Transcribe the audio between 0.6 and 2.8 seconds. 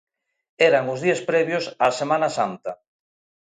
Eran os días previos á Semana Santa.